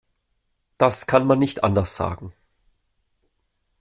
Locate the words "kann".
1.05-1.27